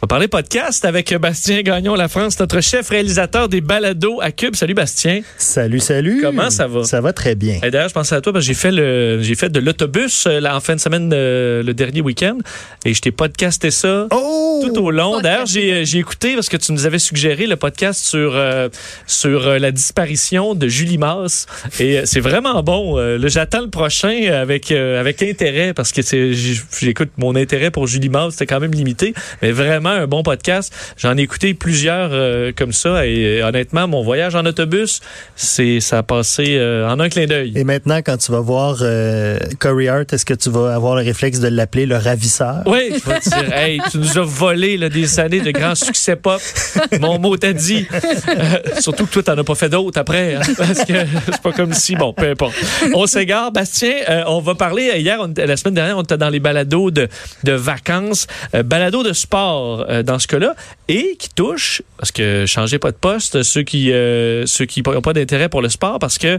On 0.00 0.06
va 0.06 0.10
parler 0.10 0.28
podcast 0.28 0.84
avec 0.84 1.12
Bastien 1.16 1.60
Gagnon 1.62 1.96
La 1.96 2.06
France, 2.06 2.38
notre 2.38 2.60
chef 2.60 2.88
réalisateur 2.90 3.48
des 3.48 3.60
balados 3.60 4.20
à 4.20 4.30
Cube. 4.30 4.54
Salut 4.54 4.74
Bastien. 4.74 5.22
Salut, 5.38 5.80
salut. 5.80 6.20
Comment 6.22 6.50
ça 6.50 6.68
va? 6.68 6.84
Ça 6.84 7.00
va 7.00 7.12
très 7.12 7.34
bien. 7.34 7.58
Et 7.64 7.72
d'ailleurs, 7.72 7.88
je 7.88 7.94
pensais 7.94 8.14
à 8.14 8.20
toi 8.20 8.32
parce 8.32 8.44
que 8.44 8.52
j'ai 8.52 8.54
fait 8.58 8.70
le 8.70 9.18
j'ai 9.22 9.34
fait 9.34 9.48
de 9.48 9.58
l'autobus 9.58 10.26
euh, 10.28 10.38
là, 10.38 10.54
en 10.56 10.60
fin 10.60 10.76
de 10.76 10.80
semaine 10.80 11.10
euh, 11.12 11.64
le 11.64 11.74
dernier 11.74 12.00
week-end 12.00 12.38
et 12.84 12.94
je 12.94 13.00
t'ai 13.00 13.10
podcasté 13.10 13.72
ça 13.72 14.06
Oh! 14.12 14.62
tout 14.64 14.80
au 14.80 14.90
long. 14.92 15.20
D'ailleurs, 15.20 15.46
j'ai 15.46 15.72
euh, 15.72 15.84
j'ai 15.84 15.98
écouté 15.98 16.34
parce 16.36 16.48
que 16.48 16.56
tu 16.56 16.70
nous 16.70 16.86
avais 16.86 17.00
suggéré 17.00 17.48
le 17.48 17.56
podcast 17.56 18.00
sur 18.00 18.36
euh, 18.36 18.68
sur 19.08 19.48
euh, 19.48 19.58
la 19.58 19.72
disparition 19.72 20.54
de 20.54 20.68
Julie 20.68 20.98
Masse 20.98 21.46
et 21.80 21.98
euh, 21.98 22.02
c'est 22.04 22.20
vraiment 22.20 22.62
bon. 22.62 22.98
Euh, 22.98 23.18
là, 23.18 23.26
j'attends 23.26 23.62
le 23.62 23.70
prochain 23.70 24.30
avec 24.32 24.70
euh, 24.70 25.00
avec 25.00 25.24
intérêt 25.24 25.74
parce 25.74 25.90
que 25.90 26.02
c'est 26.02 26.34
j'écoute 26.34 27.10
mon 27.16 27.34
intérêt 27.34 27.72
pour 27.72 27.88
Julie 27.88 28.08
Masse, 28.10 28.34
c'était 28.34 28.46
quand 28.46 28.60
même 28.60 28.72
limité, 28.74 29.12
mais 29.42 29.50
vraiment 29.50 29.87
un 29.90 30.06
bon 30.06 30.22
podcast. 30.22 30.72
J'en 30.96 31.16
ai 31.16 31.22
écouté 31.22 31.54
plusieurs 31.54 32.10
euh, 32.12 32.52
comme 32.56 32.72
ça 32.72 33.06
et 33.06 33.40
euh, 33.40 33.48
honnêtement, 33.48 33.88
mon 33.88 34.02
voyage 34.02 34.34
en 34.34 34.44
autobus, 34.46 35.00
c'est 35.36 35.80
ça 35.80 35.98
a 35.98 36.02
passé 36.02 36.56
euh, 36.58 36.88
en 36.88 37.00
un 37.00 37.08
clin 37.08 37.26
d'œil. 37.26 37.52
Et 37.56 37.64
maintenant, 37.64 37.98
quand 37.98 38.16
tu 38.16 38.32
vas 38.32 38.40
voir 38.40 38.78
Corey 39.58 39.88
Hart, 39.88 40.12
est-ce 40.12 40.24
que 40.24 40.34
tu 40.34 40.50
vas 40.50 40.74
avoir 40.74 40.96
le 40.96 41.02
réflexe 41.02 41.40
de 41.40 41.48
l'appeler 41.48 41.86
le 41.86 41.96
ravisseur? 41.96 42.62
Oui, 42.66 42.92
je 42.92 43.10
vais 43.10 43.20
te 43.20 43.28
dire, 43.28 43.52
hey, 43.52 43.80
tu 43.90 43.98
nous 43.98 44.18
as 44.18 44.22
volé 44.24 44.76
là, 44.76 44.88
des 44.88 45.20
années 45.20 45.40
de 45.40 45.50
grands 45.50 45.74
succès 45.74 46.16
pop. 46.16 46.40
Mon 47.00 47.18
mot 47.18 47.36
t'a 47.36 47.52
dit. 47.52 47.86
Surtout 48.80 49.06
que 49.06 49.12
toi, 49.12 49.22
t'en 49.22 49.38
as 49.38 49.44
pas 49.44 49.54
fait 49.54 49.68
d'autres 49.68 49.98
après. 49.98 50.36
hein, 50.36 50.40
parce 50.56 50.84
que 50.84 50.94
c'est 51.26 51.42
pas 51.42 51.52
comme 51.52 51.72
si, 51.72 51.96
bon, 51.96 52.12
peu 52.12 52.30
importe. 52.30 52.54
On 52.94 53.06
s'égare. 53.06 53.52
Bastien, 53.52 53.94
euh, 54.08 54.24
on 54.26 54.40
va 54.40 54.54
parler, 54.54 54.92
hier, 54.98 55.18
on 55.20 55.32
la 55.36 55.56
semaine 55.56 55.74
dernière, 55.74 55.96
on 55.98 56.02
était 56.02 56.16
dans 56.16 56.28
les 56.28 56.40
balados 56.40 56.90
de, 56.90 57.08
de 57.44 57.52
vacances, 57.52 58.26
euh, 58.54 58.62
balados 58.62 59.02
de 59.02 59.12
sport 59.12 59.77
euh, 59.88 60.02
dans 60.02 60.18
ce 60.18 60.26
cas-là, 60.26 60.54
et 60.88 61.16
qui 61.18 61.28
touche, 61.30 61.82
parce 61.98 62.12
que 62.12 62.46
changez 62.46 62.78
pas 62.78 62.90
de 62.90 62.96
poste, 62.96 63.42
ceux 63.42 63.62
qui 63.62 63.92
euh, 63.92 64.46
ceux 64.46 64.66
qui 64.66 64.82
n'ont 64.82 65.02
pas 65.02 65.12
d'intérêt 65.12 65.48
pour 65.48 65.62
le 65.62 65.68
sport, 65.68 65.98
parce 65.98 66.18
que 66.18 66.38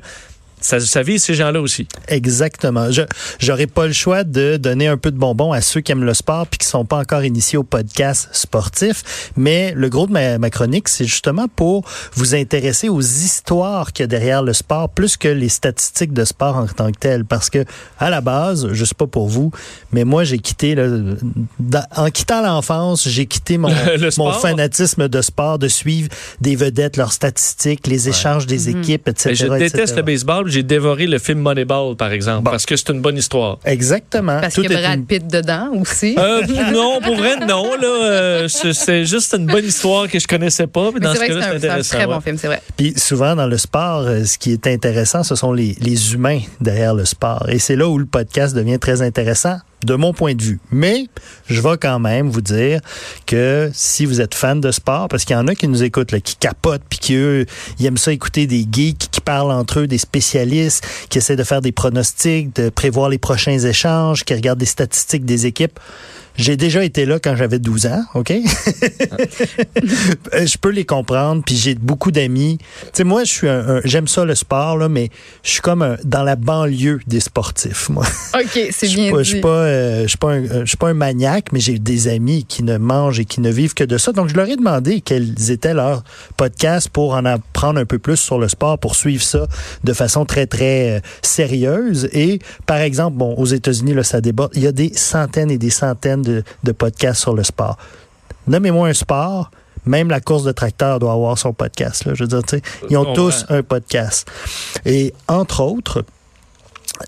ça, 0.62 0.80
ça 0.80 1.02
vise 1.04 1.24
ces 1.24 1.34
gens-là 1.34 1.62
aussi. 1.62 1.88
Exactement. 2.08 2.92
Je 2.92 3.04
j'aurais 3.40 3.68
pas 3.68 3.88
le 3.88 3.94
choix 3.94 4.24
de 4.24 4.58
donner 4.58 4.88
un 4.88 4.98
peu 4.98 5.12
de 5.12 5.18
bonbons 5.18 5.52
à 5.52 5.62
ceux 5.62 5.82
qui 5.82 5.92
aiment 5.92 6.04
le 6.04 6.14
sport 6.14 6.48
puis 6.48 6.58
qui 6.60 6.68
sont 6.68 6.86
pas 6.86 6.98
encore 6.98 7.24
initiés 7.24 7.58
au 7.58 7.64
podcast 7.64 8.30
sportif. 8.34 9.32
Mais 9.36 9.74
le 9.76 9.90
gros 9.90 10.08
de 10.08 10.12
ma, 10.12 10.38
ma 10.38 10.50
chronique, 10.50 10.90
c'est 10.90 11.06
justement 11.06 11.48
pour 11.48 11.86
vous 12.14 12.36
intéresser 12.36 12.90
aux 12.90 13.02
histoires 13.02 13.94
qu'il 13.94 14.04
y 14.04 14.06
a 14.06 14.08
derrière 14.08 14.44
le 14.44 14.54
sport, 14.54 14.90
plus 14.90 15.18
que 15.18 15.28
les 15.28 15.50
statistiques 15.50 16.14
de 16.14 16.26
sport 16.26 16.58
en 16.58 16.68
tant 16.68 16.92
que 16.92 16.98
tel. 17.00 17.26
Parce 17.26 17.50
que 17.50 17.64
à 18.00 18.10
la 18.10 18.22
base, 18.22 18.70
je 18.74 18.86
sais 18.86 18.96
pas 18.96 19.08
pour 19.08 19.28
vous, 19.28 19.52
mais 19.92 20.04
moi 20.04 20.24
j'ai 20.24 20.40
quitté 20.40 20.76
dans- 20.76 21.86
en 21.96 22.10
quittant 22.10 22.42
l'enfance, 22.42 23.08
j'ai 23.08 23.26
quitté 23.26 23.58
mon, 23.58 23.70
Le 23.98 24.12
fanatisme 24.42 25.08
de 25.08 25.22
sport, 25.22 25.60
de 25.60 25.68
suivre 25.68 26.10
des 26.42 26.56
vedettes, 26.56 26.98
leurs 26.98 27.14
statistiques, 27.14 27.88
les 27.88 28.10
échanges 28.10 28.46
des 28.46 28.70
équipes, 28.70 29.08
etc. 29.08 29.30
Je 29.36 29.48
déteste 29.60 29.96
le 29.96 30.02
baseball. 30.04 30.49
J'ai 30.50 30.64
dévoré 30.64 31.08
le 31.08 31.20
film 31.20 31.40
Moneyball, 31.40 31.96
par 31.96 32.12
exemple, 32.12 32.50
parce 32.50 32.66
que 32.66 32.76
c'est 32.76 32.90
une 32.90 33.02
bonne 33.02 33.18
histoire. 33.18 33.60
Exactement. 33.66 34.40
Parce 34.42 34.56
qu'il 34.56 34.70
y 34.72 34.76
a 34.76 34.80
Brad 34.82 35.00
une- 35.00 35.06
Pitt 35.06 35.28
dedans 35.28 35.70
aussi. 35.80 36.16
Euh, 36.18 36.42
non, 36.74 37.00
pour 37.02 37.16
vrai, 37.16 37.38
non. 37.48 37.76
Là, 37.76 37.88
euh, 37.88 38.48
c'est- 38.48 39.06
juste 39.06 39.34
une 39.34 39.46
bonne 39.46 39.66
histoire 39.66 40.08
que 40.08 40.20
je 40.20 40.28
connaissais 40.28 40.68
pas. 40.68 40.86
Mais 40.88 40.92
Mais 40.96 41.00
dans 41.02 41.14
c'est 41.14 41.20
ce 41.20 41.28
cas-là, 41.28 41.42
c'est 41.42 41.48
un, 41.48 41.50
c'est 41.50 41.54
un 41.54 41.58
intéressant. 41.70 41.98
très 41.98 42.06
ouais. 42.06 42.14
bon 42.16 42.22
film, 42.22 42.38
c'est 42.38 42.48
vrai. 42.48 42.62
Puis 42.78 42.94
souvent 42.98 43.36
dans 43.36 43.48
le 43.48 43.58
sport, 43.58 44.02
euh, 44.02 44.26
ce 44.26 44.38
qui 44.38 44.52
est 44.52 44.68
intéressant, 44.68 45.24
ce 45.24 45.36
sont 45.36 45.54
les, 45.54 45.76
les 45.82 46.14
humains 46.14 46.40
derrière 46.60 46.94
le 46.94 47.06
sport. 47.06 47.46
Et 47.50 47.60
c'est 47.60 47.76
là 47.76 47.88
où 47.88 47.98
le 47.98 48.06
podcast 48.06 48.56
devient 48.56 48.80
très 48.80 49.02
intéressant 49.02 49.58
de 49.84 49.96
mon 49.96 50.14
point 50.14 50.36
de 50.36 50.42
vue. 50.42 50.60
Mais 50.72 51.08
je 51.48 51.62
vais 51.62 51.78
quand 51.78 52.00
même 52.00 52.30
vous 52.30 52.42
dire 52.42 52.82
que 53.26 53.70
si 53.74 54.06
vous 54.06 54.22
êtes 54.22 54.34
fan 54.34 54.60
de 54.62 54.72
sport, 54.72 55.08
parce 55.08 55.26
qu'il 55.26 55.36
y 55.36 55.40
en 55.40 55.48
a 55.48 55.56
qui 55.56 55.68
nous 55.68 55.84
écoutent, 55.84 56.12
là, 56.12 56.20
qui 56.20 56.36
capotent, 56.36 56.84
puis 56.90 57.00
qui 57.00 57.16
eux, 57.16 57.46
ils 57.80 57.86
aiment 57.86 57.98
ça 57.98 58.12
écouter 58.12 58.48
des 58.48 58.66
geeks 58.72 59.10
qui 59.12 59.22
parlent 59.22 59.52
entre 59.52 59.82
eux, 59.82 59.88
des 59.88 59.98
spécialistes, 59.98 60.86
qui 61.10 61.18
essaient 61.18 61.36
de 61.36 61.44
faire 61.44 61.62
des 61.62 61.72
pronostics, 61.72 62.56
de 62.56 62.70
prévoir 62.70 63.10
les 63.10 63.18
prochains 63.18 63.60
échanges, 63.60 64.24
qui 64.24 64.34
regardent 64.34 64.60
des 64.60 64.66
statistiques 64.66 65.26
des 65.26 65.46
équipes. 65.46 65.80
J'ai 66.40 66.56
déjà 66.56 66.84
été 66.86 67.06
là 67.06 67.20
quand 67.20 67.36
j'avais 67.36 67.60
12 67.60 67.86
ans, 67.88 68.02
OK? 68.16 68.32
Euh, 68.32 68.46
je 70.46 70.58
peux 70.58 70.70
les 70.70 70.86
comprendre, 70.86 71.44
puis 71.46 71.56
j'ai 71.56 71.76
beaucoup 71.76 72.12
d'amis. 72.12 72.58
Tu 72.60 72.66
sais, 72.94 73.04
moi, 73.04 73.24
je 73.26 73.32
suis 73.32 73.50
un, 73.50 73.78
un- 73.78 73.82
j'aime 73.84 74.08
ça 74.08 74.24
le 74.26 74.36
sport, 74.36 74.78
là, 74.78 74.88
mais 74.90 75.10
je 75.44 75.50
suis 75.52 75.62
comme 75.62 75.82
un- 75.82 75.98
dans 76.06 76.24
la 76.24 76.36
banlieue 76.38 77.00
des 77.08 77.20
sportifs, 77.20 77.90
moi. 77.90 78.06
OK, 78.36 78.60
c'est 78.72 78.88
bien 78.88 79.12
pas- 79.12 79.18
dit. 79.18 79.24
je 79.26 79.30
suis 79.34 79.42
pas, 79.42 79.50
euh, 79.50 80.04
je 80.04 80.08
suis 80.08 80.18
pas, 80.18 80.32
un, 80.32 80.44
je 80.62 80.66
suis 80.66 80.78
pas 80.78 80.88
un 80.90 80.94
maniaque, 80.94 81.52
mais 81.52 81.60
j'ai 81.60 81.78
des 81.78 82.08
amis 82.08 82.46
qui 82.48 82.64
ne 82.64 82.78
mangent 82.78 83.20
et 83.20 83.26
qui 83.26 83.42
ne 83.42 83.52
vivent 83.52 83.74
que 83.74 83.84
de 83.84 83.98
ça. 83.98 84.12
Donc, 84.14 84.30
je 84.30 84.36
leur 84.36 84.48
ai 84.48 84.56
demandé 84.56 85.02
quels 85.02 85.52
étaient 85.52 85.74
leurs 85.74 86.04
podcasts 86.38 86.90
pour 86.90 87.14
en 87.16 87.26
apprendre 87.26 87.80
un 87.80 87.86
peu 87.86 88.00
plus 88.00 88.18
sur 88.18 88.40
le 88.40 88.48
sport, 88.48 88.80
pour 88.80 88.96
suivre 88.96 89.24
ça 89.24 89.48
de 89.84 89.94
façon 89.94 90.26
très, 90.26 90.46
très 90.48 90.98
euh, 90.98 91.00
sérieuse. 91.22 92.10
Et, 92.14 92.40
par 92.66 92.78
exemple, 92.78 93.18
bon, 93.18 93.34
aux 93.36 93.46
États-Unis, 93.46 93.94
là, 93.94 94.04
ça 94.04 94.22
déborde. 94.22 94.52
Il 94.56 94.64
y 94.64 94.68
a 94.68 94.72
des 94.72 94.94
centaines 94.96 95.52
et 95.52 95.58
des 95.58 95.70
centaines 95.70 96.22
de, 96.22 96.29
de 96.64 96.72
podcasts 96.72 97.22
sur 97.22 97.34
le 97.36 97.44
sport. 97.44 97.78
Nommez-moi 98.48 98.90
un 98.90 98.94
sport. 98.94 99.52
Même 99.86 100.10
la 100.10 100.20
course 100.20 100.44
de 100.44 100.52
tracteur 100.52 101.00
doit 101.00 101.14
avoir 101.14 101.38
son 101.38 101.54
podcast. 101.54 102.06
Là. 102.06 102.14
Je 102.14 102.24
veux 102.24 102.28
dire, 102.28 102.42
ils 102.90 102.98
ont 102.98 103.14
tous 103.14 103.46
un 103.50 103.64
podcast. 103.64 104.30
Et 104.86 105.14
entre 105.28 105.64
autres, 105.64 106.04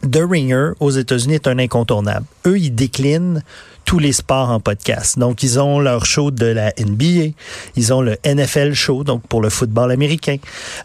The 0.04 0.22
Ringer 0.28 0.72
aux 0.80 0.92
États-Unis 0.92 1.36
est 1.36 1.48
un 1.48 1.60
incontournable. 1.60 2.26
Eux, 2.46 2.58
ils 2.58 2.74
déclinent 2.74 3.44
tous 3.86 4.00
les 4.00 4.14
sports 4.14 4.50
en 4.50 4.60
podcast. 4.60 5.20
Donc, 5.20 5.44
ils 5.44 5.60
ont 5.60 5.80
leur 5.80 6.06
show 6.06 6.32
de 6.32 6.46
la 6.46 6.72
NBA, 6.80 7.34
ils 7.76 7.94
ont 7.94 8.02
le 8.02 8.16
NFL 8.26 8.74
show, 8.74 9.04
donc 9.04 9.28
pour 9.28 9.42
le 9.42 9.50
football 9.50 9.92
américain. 9.92 10.38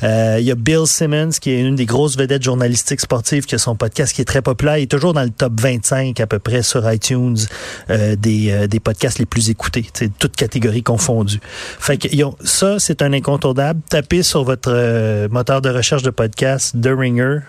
Euh, 0.03 0.39
il 0.41 0.47
y 0.47 0.51
a 0.51 0.55
Bill 0.55 0.87
Simmons, 0.87 1.31
qui 1.41 1.51
est 1.51 1.61
une 1.61 1.77
des 1.77 1.87
grosses 1.87 2.17
vedettes 2.17 2.43
journalistiques 2.43 3.01
sportives, 3.01 3.45
qui 3.45 3.55
a 3.55 3.59
son 3.59 3.77
podcast 3.77 4.15
qui 4.15 4.23
est 4.23 4.27
très 4.27 4.43
populaire. 4.43 4.79
Il 4.79 4.85
est 4.85 4.91
toujours 4.91 5.13
dans 5.13 5.23
le 5.23 5.31
top 5.31 5.53
25 5.61 6.19
à 6.19 6.27
peu 6.27 6.39
près 6.39 6.63
sur 6.63 6.91
iTunes 6.91 7.39
euh, 7.91 8.17
des, 8.17 8.51
euh, 8.51 8.67
des 8.67 8.81
podcasts 8.81 9.19
les 9.19 9.27
plus 9.27 9.51
écoutés, 9.51 9.87
toutes 10.19 10.35
catégories 10.35 10.83
confondues. 10.83 11.41
Fait 11.79 11.99
que 11.99 12.09
ça, 12.45 12.79
c'est 12.79 13.03
un 13.03 13.13
incontournable. 13.13 13.81
Tapez 13.89 14.23
sur 14.23 14.43
votre 14.43 15.29
moteur 15.29 15.61
de 15.61 15.71
recherche 15.71 16.03
de 16.03 16.11
podcast 16.11 16.75
The 16.81 16.89
Ringer 16.89 17.41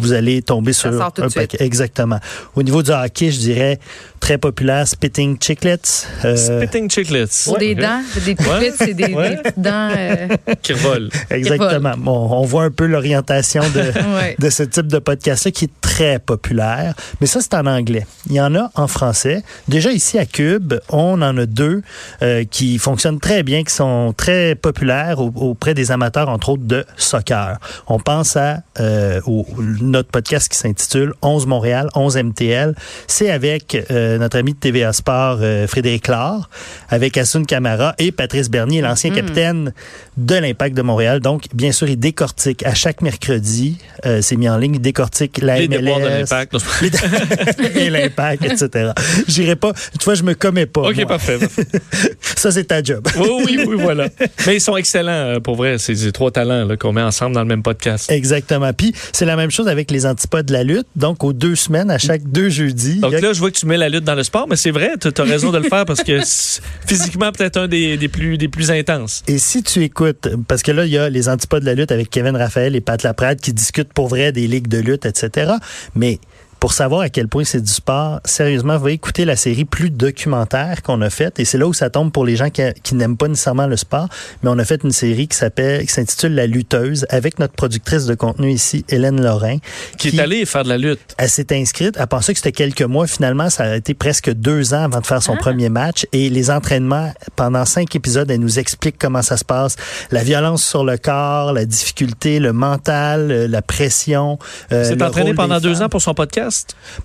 vous 0.00 0.12
allez 0.12 0.42
tomber 0.42 0.72
Ça 0.72 0.90
sur 0.90 1.02
un 1.02 1.10
paquet. 1.30 1.58
Exactement. 1.60 2.18
Au 2.54 2.62
niveau 2.62 2.82
du 2.82 2.90
hockey, 2.90 3.30
je 3.30 3.38
dirais 3.38 3.78
très 4.20 4.38
populaire, 4.38 4.86
Spitting 4.88 5.36
Chicklets. 5.40 6.06
euh, 6.24 6.36
Spitting 6.36 6.90
Chicklets. 6.90 7.26
Pour 7.44 7.58
des 7.58 7.74
dents, 7.74 8.00
des 8.24 8.34
petites, 8.34 8.74
c'est 8.78 8.94
des, 8.94 9.12
Ouais. 9.14 9.30
des 9.30 9.36
petites 9.36 9.60
dents. 9.60 9.90
euh, 9.96 10.28
Qui 10.62 10.72
revolent. 10.72 11.10
exactement. 11.30 11.92
Bon, 11.98 12.28
on 12.32 12.42
voit 12.44 12.64
un 12.64 12.70
peu 12.70 12.86
l'orientation 12.86 13.62
de, 13.74 13.80
ouais. 14.16 14.36
de 14.38 14.50
ce 14.50 14.62
type 14.62 14.86
de 14.86 14.98
podcast-là 14.98 15.50
qui 15.50 15.66
est 15.66 15.70
très 15.80 16.18
populaire. 16.18 16.94
Mais 17.20 17.26
ça, 17.26 17.40
c'est 17.42 17.54
en 17.54 17.66
anglais. 17.66 18.06
Il 18.30 18.34
y 18.36 18.40
en 18.40 18.54
a 18.54 18.70
en 18.74 18.88
français. 18.88 19.42
Déjà 19.68 19.90
ici 19.92 20.18
à 20.18 20.24
Cube, 20.26 20.74
on 20.88 21.20
en 21.20 21.36
a 21.36 21.46
deux 21.46 21.82
euh, 22.22 22.44
qui 22.50 22.78
fonctionnent 22.78 23.20
très 23.20 23.42
bien, 23.42 23.62
qui 23.62 23.74
sont 23.74 24.14
très 24.16 24.54
populaires 24.54 25.20
au- 25.20 25.32
auprès 25.36 25.74
des 25.74 25.90
amateurs, 25.92 26.28
entre 26.30 26.48
autres, 26.50 26.64
de 26.64 26.84
soccer. 26.96 27.58
On 27.86 27.98
pense 27.98 28.36
à 28.36 28.62
euh, 28.80 29.20
au- 29.26 29.46
notre 29.84 30.08
podcast 30.10 30.48
qui 30.50 30.58
s'intitule 30.58 31.12
11 31.22 31.46
Montréal, 31.46 31.88
11 31.94 32.16
MTL. 32.16 32.74
C'est 33.06 33.30
avec 33.30 33.76
euh, 33.90 34.18
notre 34.18 34.38
ami 34.38 34.54
de 34.54 34.58
TVA 34.58 34.92
Sport, 34.92 35.38
euh, 35.40 35.66
Frédéric 35.66 36.08
Laure, 36.08 36.48
avec 36.88 37.16
Assun 37.16 37.44
Camara 37.44 37.94
et 37.98 38.12
Patrice 38.12 38.50
Bernier, 38.50 38.80
l'ancien 38.80 39.10
Mhm. 39.10 39.16
capitaine 39.16 39.72
de 40.16 40.34
l'Impact 40.36 40.76
de 40.76 40.82
Montréal. 40.82 41.20
Donc, 41.20 41.44
bien 41.54 41.72
sûr, 41.72 41.88
il 41.88 41.98
décortique 41.98 42.64
à 42.64 42.74
chaque 42.74 43.02
mercredi, 43.02 43.78
euh, 44.06 44.20
c'est 44.22 44.36
mis 44.36 44.48
en 44.48 44.56
ligne, 44.58 44.76
il 44.76 44.80
décortique 44.80 45.38
la 45.42 45.58
Les 45.58 45.68
déboires 45.68 46.00
de 46.00 46.04
MLS, 46.06 46.24
l'impact. 46.30 47.76
Et 47.76 47.90
l'impact, 47.90 48.44
etc. 48.44 48.90
J'irai 49.28 49.56
pas. 49.56 49.72
Tu 49.98 50.04
vois, 50.04 50.14
je 50.14 50.22
me 50.22 50.34
commets 50.34 50.66
pas. 50.66 50.82
OK, 50.82 50.96
moi. 50.96 51.06
parfait. 51.06 51.38
Ça, 52.36 52.50
c'est 52.50 52.64
ta 52.64 52.82
job. 52.82 53.06
Oui, 53.18 53.28
oui, 53.46 53.64
oui, 53.66 53.76
voilà. 53.78 54.08
Mais 54.46 54.56
ils 54.56 54.60
sont 54.60 54.76
excellents, 54.76 55.10
euh, 55.12 55.40
pour 55.40 55.56
vrai. 55.56 55.78
C'est 55.78 55.94
ces 55.94 56.12
trois 56.12 56.30
talents 56.30 56.68
qu'on 56.78 56.92
met 56.92 57.02
ensemble 57.02 57.34
dans 57.34 57.40
le 57.42 57.46
même 57.46 57.62
podcast. 57.62 58.10
Exactement. 58.10 58.72
Puis, 58.72 58.94
c'est 59.12 59.24
la 59.24 59.36
même 59.36 59.50
chose 59.50 59.68
avec 59.68 59.73
les 59.90 60.06
antipodes 60.06 60.46
de 60.46 60.52
la 60.52 60.64
lutte. 60.64 60.86
Donc, 60.96 61.24
aux 61.24 61.32
deux 61.32 61.54
semaines, 61.54 61.90
à 61.90 61.98
chaque 61.98 62.22
deux 62.24 62.48
jeudis. 62.48 63.00
Donc 63.00 63.14
a- 63.14 63.20
là, 63.20 63.32
je 63.32 63.40
vois 63.40 63.50
que 63.50 63.56
tu 63.56 63.66
mets 63.66 63.76
la 63.76 63.88
lutte 63.88 64.04
dans 64.04 64.14
le 64.14 64.22
sport, 64.22 64.46
mais 64.48 64.56
c'est 64.56 64.70
vrai, 64.70 64.92
tu 65.00 65.08
as 65.20 65.24
raison 65.24 65.50
de 65.50 65.58
le 65.58 65.68
faire 65.68 65.84
parce 65.84 66.02
que 66.02 66.20
physiquement, 66.86 67.30
peut-être 67.32 67.56
un 67.56 67.68
des, 67.68 67.96
des 67.96 68.08
plus, 68.08 68.38
des 68.38 68.48
plus 68.48 68.70
intenses. 68.70 69.22
Et 69.28 69.38
si 69.38 69.62
tu 69.62 69.82
écoutes, 69.82 70.28
parce 70.48 70.62
que 70.62 70.72
là, 70.72 70.84
il 70.86 70.92
y 70.92 70.98
a 70.98 71.08
les 71.10 71.28
antipodes 71.28 71.62
de 71.62 71.66
la 71.66 71.74
lutte 71.74 71.92
avec 71.92 72.10
Kevin 72.10 72.36
Raphaël 72.36 72.74
et 72.76 72.80
Pat 72.80 73.02
Laprade 73.02 73.40
qui 73.40 73.52
discutent 73.52 73.92
pour 73.92 74.08
vrai 74.08 74.32
des 74.32 74.46
ligues 74.46 74.68
de 74.68 74.78
lutte, 74.78 75.06
etc. 75.06 75.52
Mais 75.94 76.18
Pour 76.64 76.72
savoir 76.72 77.02
à 77.02 77.10
quel 77.10 77.28
point 77.28 77.44
c'est 77.44 77.60
du 77.60 77.70
sport, 77.70 78.20
sérieusement, 78.24 78.78
va 78.78 78.90
écouter 78.90 79.26
la 79.26 79.36
série 79.36 79.66
plus 79.66 79.90
documentaire 79.90 80.82
qu'on 80.82 81.02
a 81.02 81.10
faite. 81.10 81.38
Et 81.38 81.44
c'est 81.44 81.58
là 81.58 81.66
où 81.66 81.74
ça 81.74 81.90
tombe 81.90 82.10
pour 82.10 82.24
les 82.24 82.36
gens 82.36 82.48
qui, 82.48 82.62
qui 82.82 82.94
n'aiment 82.94 83.18
pas 83.18 83.28
nécessairement 83.28 83.66
le 83.66 83.76
sport. 83.76 84.08
Mais 84.42 84.48
on 84.48 84.58
a 84.58 84.64
fait 84.64 84.82
une 84.82 84.90
série 84.90 85.28
qui 85.28 85.36
s'appelle, 85.36 85.84
qui 85.84 85.92
s'intitule 85.92 86.34
La 86.34 86.46
lutteuse 86.46 87.04
avec 87.10 87.38
notre 87.38 87.52
productrice 87.52 88.06
de 88.06 88.14
contenu 88.14 88.50
ici, 88.50 88.82
Hélène 88.88 89.22
Lorrain. 89.22 89.58
Qui, 89.98 90.08
est 90.08 90.18
allée 90.18 90.46
faire 90.46 90.64
de 90.64 90.70
la 90.70 90.78
lutte. 90.78 91.00
Elle 91.18 91.28
s'est 91.28 91.54
inscrite. 91.54 91.98
Elle 92.00 92.06
pensait 92.06 92.32
que 92.32 92.38
c'était 92.38 92.50
quelques 92.50 92.80
mois. 92.80 93.06
Finalement, 93.06 93.50
ça 93.50 93.64
a 93.64 93.76
été 93.76 93.92
presque 93.92 94.32
deux 94.32 94.72
ans 94.72 94.84
avant 94.84 95.02
de 95.02 95.06
faire 95.06 95.22
son 95.22 95.36
premier 95.36 95.68
match. 95.68 96.06
Et 96.14 96.30
les 96.30 96.50
entraînements, 96.50 97.12
pendant 97.36 97.66
cinq 97.66 97.94
épisodes, 97.94 98.30
elle 98.30 98.40
nous 98.40 98.58
explique 98.58 98.96
comment 98.98 99.20
ça 99.20 99.36
se 99.36 99.44
passe. 99.44 99.76
La 100.10 100.22
violence 100.22 100.64
sur 100.64 100.82
le 100.82 100.96
corps, 100.96 101.52
la 101.52 101.66
difficulté, 101.66 102.38
le 102.38 102.54
mental, 102.54 103.30
euh, 103.30 103.48
la 103.48 103.60
pression. 103.60 104.38
euh, 104.72 104.84
C'est 104.84 104.94
le 104.94 105.04
entraîné 105.04 105.26
rôle 105.26 105.36
pendant 105.36 105.60
deux 105.60 105.74
femmes. 105.74 105.84
ans 105.84 105.88
pour 105.90 106.00
son 106.00 106.14
podcast? 106.14 106.53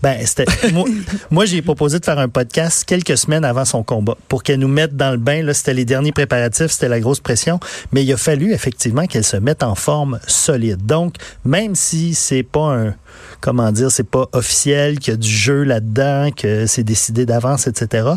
Ben, 0.02 0.18
c'était 0.26 0.46
moi, 0.72 0.86
moi 1.32 1.46
j'ai 1.46 1.62
proposé 1.62 2.00
de 2.00 2.06
faire 2.06 2.20
un 2.20 2.30
podcast 2.30 2.84
quelques 2.86 3.18
semaines 3.18 3.46
avant 3.46 3.66
son 3.66 3.84
combat 3.84 4.18
pour 4.28 4.44
qu'elle 4.44 4.60
nous 4.60 4.68
mette 4.68 4.96
dans 4.96 5.12
le 5.12 5.18
bain. 5.18 5.44
Là, 5.44 5.54
c'était 5.54 5.74
les 5.74 5.86
derniers 5.86 6.12
préparatifs, 6.12 6.72
c'était 6.72 6.90
la 6.90 7.00
grosse 7.00 7.20
pression, 7.20 7.60
mais 7.92 8.04
il 8.04 8.14
a 8.14 8.18
fallu 8.18 8.54
effectivement 8.54 9.06
qu'elle 9.06 9.24
se 9.24 9.38
mette 9.38 9.64
en 9.64 9.76
forme 9.76 10.20
solide. 10.28 10.86
Donc, 10.86 11.16
même 11.46 11.76
si 11.76 12.14
c'est 12.14 12.44
pas 12.44 12.76
un 12.76 12.96
comment 13.42 13.72
dire, 13.72 13.92
c'est 13.92 14.04
pas 14.10 14.28
officiel, 14.34 15.00
qu'il 15.00 15.14
y 15.14 15.16
a 15.16 15.18
du 15.18 15.30
jeu 15.30 15.64
là-dedans, 15.64 16.30
que 16.36 16.66
c'est 16.66 16.84
décidé 16.84 17.26
d'avance, 17.26 17.68
etc. 17.68 18.10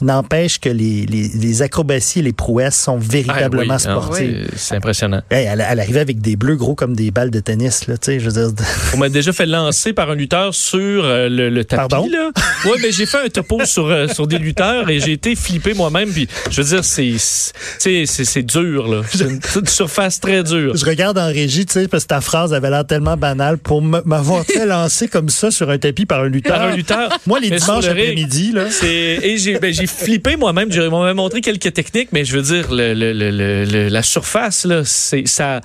N'empêche 0.00 0.58
que 0.60 0.68
les, 0.68 1.06
les, 1.06 1.28
les 1.28 1.62
acrobaties 1.62 2.20
et 2.20 2.22
les 2.22 2.32
prouesses 2.32 2.76
sont 2.78 2.96
véritablement 2.98 3.76
Ah, 3.84 3.98
oui, 3.98 4.00
sportives. 4.00 4.48
ah, 4.48 4.54
C'est 4.56 4.74
impressionnant. 4.76 5.22
Hey, 5.30 5.46
elle, 5.46 5.64
elle 5.68 5.80
arrivait 5.80 6.00
avec 6.00 6.20
des 6.20 6.36
bleus 6.36 6.56
gros 6.56 6.74
comme 6.74 6.94
des 6.94 7.10
balles 7.10 7.30
de 7.30 7.40
tennis, 7.40 7.86
là, 7.86 7.94
je 8.06 8.18
veux 8.18 8.32
dire. 8.32 8.64
On 8.94 8.98
m'a 8.98 9.08
déjà 9.08 9.32
fait 9.32 9.46
lancer 9.46 9.92
par 9.92 10.10
un 10.10 10.14
lutteur 10.14 10.54
sur 10.54 11.04
euh, 11.04 11.28
le, 11.28 11.50
le 11.50 11.64
tapis. 11.64 11.76
Pardon? 11.88 12.08
Là. 12.10 12.30
Ouais, 12.64 12.76
mais 12.82 12.92
j'ai 12.92 13.06
fait 13.06 13.24
un 13.26 13.28
topo 13.28 13.64
sur, 13.64 13.86
euh, 13.86 14.08
sur 14.08 14.26
des 14.26 14.38
lutteurs 14.38 14.88
et 14.90 15.00
j'ai 15.00 15.12
été 15.12 15.34
flippé 15.36 15.74
moi-même. 15.74 16.10
Puis, 16.10 16.28
je 16.50 16.62
veux 16.62 16.68
dire, 16.68 16.84
c'est, 16.84 18.42
dur, 18.42 18.88
là. 18.88 19.02
C'est 19.12 19.24
une, 19.24 19.66
surface 19.66 20.20
très 20.20 20.42
dure. 20.42 20.76
Je 20.76 20.84
regarde 20.84 21.18
en 21.18 21.26
régie, 21.26 21.66
tu 21.66 21.74
sais, 21.74 21.88
parce 21.88 22.04
que 22.04 22.08
ta 22.08 22.20
phrase 22.20 22.52
avait 22.54 22.70
l'air 22.70 22.86
tellement 22.86 23.16
banale 23.16 23.58
pour 23.58 23.82
m'avoir 23.82 24.44
fait 24.44 24.66
lancer 24.66 25.08
comme 25.08 25.28
ça 25.28 25.50
sur 25.50 25.70
un 25.70 25.78
tapis 25.78 26.06
par 26.06 26.20
un 26.20 26.28
lutteur. 26.28 26.56
Par 26.56 26.66
un 26.68 26.76
lutteur. 26.76 27.18
Moi, 27.26 27.40
les 27.40 27.50
Mais 27.50 27.56
dimanches 27.58 27.84
le 27.84 27.90
après-midi, 27.90 28.52
là. 28.52 28.64
C'est, 28.70 28.86
et 29.22 29.36
j'ai, 29.38 29.58
ben, 29.58 29.72
flippé 29.90 30.36
moi-même. 30.36 30.68
M'a 30.90 31.14
montré 31.14 31.40
quelques 31.40 31.72
techniques, 31.72 32.10
mais 32.12 32.24
je 32.24 32.36
veux 32.36 32.42
dire, 32.42 32.72
le- 32.72 32.94
le- 32.94 33.12
le- 33.12 33.88
la 33.88 34.02
surface, 34.02 34.64
là, 34.64 34.82
c'est, 34.84 35.26
ça, 35.26 35.60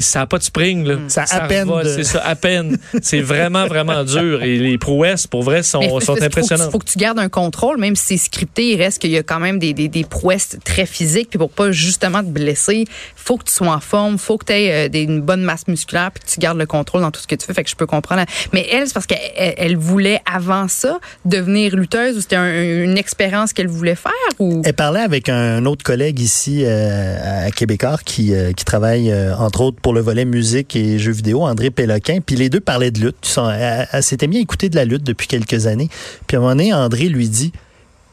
ça 0.00 0.22
a 0.22 0.26
pas 0.26 0.38
de 0.38 0.42
spring, 0.42 0.84
là. 0.84 0.96
Ça 1.08 1.24
a 1.30 1.44
à 1.44 1.48
peine 1.48 1.68
de- 1.68 1.88
C'est 1.88 2.04
ça, 2.04 2.20
à 2.24 2.34
peine. 2.36 2.78
C'est 3.02 3.20
vraiment, 3.20 3.66
vraiment 3.66 4.04
dur. 4.04 4.42
Et 4.42 4.58
les 4.58 4.78
prouesses, 4.78 5.26
pour 5.26 5.42
vrai, 5.42 5.62
sont, 5.62 5.80
Mais 5.80 5.88
sont 5.88 6.00
c'est 6.00 6.06
parce 6.06 6.06
qu'il 6.06 6.14
faut 6.16 6.20
que- 6.20 6.24
impressionnantes. 6.40 6.70
faut 6.72 6.78
que 6.78 6.90
tu 6.90 6.98
gardes 6.98 7.18
un 7.18 7.28
contrôle, 7.28 7.78
même 7.78 7.96
si 7.96 8.18
c'est 8.18 8.24
scripté, 8.24 8.72
il 8.72 8.76
reste 8.82 8.98
qu'il 8.98 9.10
y 9.10 9.16
a 9.18 9.22
quand 9.22 9.40
même 9.40 9.58
des, 9.58 9.72
des, 9.74 9.88
des 9.88 10.04
prouesses 10.04 10.56
très 10.64 10.86
physiques. 10.86 11.30
Puis 11.30 11.38
pour 11.38 11.50
pas 11.50 11.70
justement 11.72 12.20
te 12.20 12.28
blesser, 12.28 12.84
faut 13.16 13.36
que 13.36 13.44
tu 13.44 13.52
sois 13.52 13.68
en 13.68 13.80
forme, 13.80 14.18
faut 14.18 14.38
que 14.38 14.46
tu 14.46 14.52
aies 14.52 14.86
une 15.02 15.20
bonne 15.20 15.42
masse 15.42 15.66
musculaire, 15.68 16.10
puis 16.12 16.22
que 16.24 16.28
tu 16.30 16.40
gardes 16.40 16.58
le 16.58 16.66
contrôle 16.66 17.02
dans 17.02 17.10
tout 17.10 17.20
ce 17.20 17.26
que 17.26 17.34
tu 17.34 17.46
fais. 17.46 17.54
Fait 17.54 17.64
que 17.64 17.70
je 17.70 17.76
peux 17.76 17.86
comprendre. 17.86 18.24
Mais 18.52 18.66
elle, 18.72 18.86
c'est 18.86 18.94
parce 18.94 19.06
qu'elle 19.06 19.18
elle- 19.36 19.54
elle 19.56 19.76
voulait 19.76 20.20
avant 20.30 20.68
ça 20.68 20.98
devenir 21.24 21.76
lutteuse 21.76 22.16
ou 22.16 22.20
c'était 22.20 22.36
un- 22.36 22.84
une 22.84 22.98
expérience 22.98 23.52
qu'elle 23.52 23.68
voulait 23.68 23.94
faire 23.94 24.12
ou? 24.38 24.62
Elle 24.64 24.74
parlait 24.74 25.00
avec 25.00 25.28
un 25.28 25.64
autre 25.66 25.82
collègue 25.84 26.20
ici 26.20 26.62
euh, 26.64 27.46
à 27.46 27.50
Québécois 27.50 27.98
qui, 28.04 28.34
euh, 28.34 28.52
qui 28.52 28.64
travaille 28.64 29.10
euh, 29.10 29.34
entre 29.36 29.60
autres 29.62 29.78
pour 29.80 29.89
le 29.92 30.00
volet 30.00 30.24
musique 30.24 30.76
et 30.76 30.98
jeux 30.98 31.12
vidéo, 31.12 31.42
André 31.42 31.70
Péloquin. 31.70 32.20
Puis 32.24 32.36
les 32.36 32.48
deux 32.48 32.60
parlaient 32.60 32.90
de 32.90 33.00
lutte. 33.00 33.36
Ils 33.36 33.52
elle 33.58 33.88
elle 33.92 34.02
s'était 34.02 34.26
mis 34.26 34.38
à 34.38 34.40
écouter 34.40 34.68
de 34.68 34.76
la 34.76 34.84
lutte 34.84 35.02
depuis 35.02 35.26
quelques 35.26 35.66
années. 35.66 35.88
Puis 36.26 36.36
à 36.36 36.40
un 36.40 36.42
moment 36.42 36.54
donné, 36.54 36.72
André 36.72 37.08
lui 37.08 37.28
dit 37.28 37.52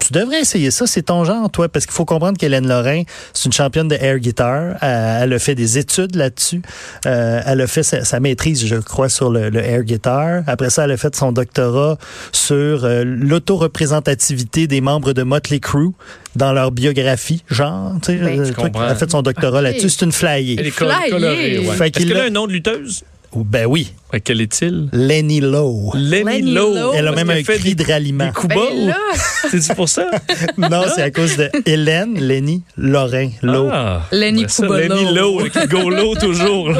tu 0.07 0.13
devrais 0.13 0.39
essayer 0.41 0.71
ça, 0.71 0.87
c'est 0.87 1.03
ton 1.03 1.23
genre, 1.25 1.49
toi, 1.49 1.69
parce 1.69 1.85
qu'il 1.85 1.93
faut 1.93 2.05
comprendre 2.05 2.37
qu'Hélène 2.37 2.67
Lorrain, 2.67 3.03
c'est 3.33 3.45
une 3.45 3.53
championne 3.53 3.87
de 3.87 3.95
air 3.95 4.19
guitar. 4.19 4.75
Euh, 4.83 5.19
elle 5.23 5.33
a 5.33 5.39
fait 5.39 5.55
des 5.55 5.77
études 5.77 6.15
là-dessus. 6.15 6.61
Euh, 7.05 7.41
elle 7.45 7.61
a 7.61 7.67
fait 7.67 7.83
sa, 7.83 8.03
sa 8.05 8.19
maîtrise, 8.19 8.65
je 8.65 8.75
crois, 8.75 9.09
sur 9.09 9.29
le, 9.29 9.49
le 9.49 9.59
air 9.59 9.83
guitar. 9.83 10.43
Après 10.47 10.69
ça, 10.69 10.85
elle 10.85 10.91
a 10.91 10.97
fait 10.97 11.15
son 11.15 11.31
doctorat 11.31 11.97
sur 12.31 12.85
euh, 12.85 13.03
l'autoreprésentativité 13.05 14.67
des 14.67 14.81
membres 14.81 15.13
de 15.13 15.23
Motley 15.23 15.59
Crue 15.59 15.91
dans 16.35 16.53
leur 16.53 16.71
biographie, 16.71 17.43
genre. 17.49 17.93
tu 18.01 18.17
sais, 18.17 18.23
Oui, 18.23 18.35
le 18.37 18.45
je 18.45 18.51
truc. 18.53 18.65
comprends. 18.65 18.85
Elle 18.85 18.91
a 18.91 18.95
fait 18.95 19.09
son 19.11 19.21
doctorat 19.21 19.61
là-dessus. 19.61 19.89
C'est 19.89 20.05
une 20.05 20.11
flyée. 20.11 20.55
Elle 20.59 20.67
est 20.67 20.71
colorée, 20.71 21.59
ouais. 21.59 21.75
Fait 21.75 21.85
Est-ce 21.87 21.91
qu'il 21.99 22.07
qu'elle 22.09 22.17
a 22.21 22.23
un 22.25 22.29
nom 22.29 22.47
de 22.47 22.53
lutteuse? 22.53 23.03
Ben 23.45 23.65
oui, 23.65 23.93
Ouais, 24.13 24.21
quel 24.21 24.39
est-il? 24.39 24.87
Lenny 24.93 25.41
Lowe. 25.41 25.91
Lenny 25.93 26.23
Lenny 26.23 26.53
Lowe. 26.53 26.75
Lowe. 26.75 26.93
Elle 26.95 27.07
a 27.09 27.11
même 27.11 27.29
un 27.29 27.43
fait 27.43 27.57
cri 27.57 27.75
des, 27.75 27.83
de 27.83 27.91
ralliement. 27.91 28.31
Ben 28.47 28.93
C'est 29.59 29.75
pour 29.75 29.89
ça? 29.89 30.09
Non, 30.57 30.83
c'est 30.95 31.01
à 31.01 31.11
cause 31.11 31.35
de 31.35 31.49
Hélène, 31.65 32.17
Lenny, 32.17 32.63
Lorrain, 32.77 33.29
Lowe. 33.41 33.69
Ah, 33.71 34.03
Lenny 34.13 34.45
ben 34.45 34.49
Kuba 34.49 34.79
Lenny 34.79 35.13
Lowe. 35.13 35.49
Qui 35.49 35.67
go 35.67 35.89
low 35.89 36.15
toujours. 36.19 36.71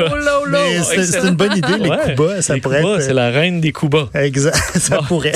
c'est 0.83 1.03
c'est 1.05 1.27
une 1.27 1.35
bonne 1.35 1.57
idée, 1.57 1.77
les 1.79 1.89
Ouais, 1.89 1.97
Cuba, 2.15 2.41
ça 2.41 2.55
les 2.55 2.61
pourrait 2.61 2.79
être... 2.81 3.01
C'est 3.01 3.13
la 3.13 3.29
reine 3.29 3.59
des 3.59 3.73
coups 3.73 3.91
bas. 3.91 4.09
Exact, 4.13 4.55
ça 4.79 4.99
Bon. 4.99 5.03
pourrait. 5.07 5.33